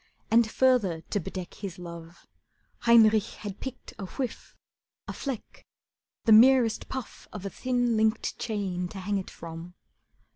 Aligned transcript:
And 0.31 0.49
further 0.49 1.01
to 1.11 1.19
bedeck 1.19 1.53
His 1.53 1.77
love, 1.77 2.25
Heinrich 2.79 3.41
had 3.45 3.59
picked 3.59 3.93
a 3.99 4.07
whiff, 4.07 4.55
a 5.07 5.13
fleck, 5.13 5.63
The 6.25 6.31
merest 6.31 6.89
puff 6.89 7.27
of 7.31 7.45
a 7.45 7.51
thin, 7.51 7.95
linked 7.97 8.39
chain 8.39 8.87
To 8.87 8.97
hang 8.99 9.19
it 9.19 9.29
from. 9.29 9.75